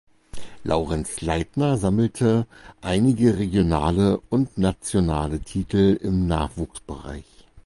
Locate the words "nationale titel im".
4.57-6.25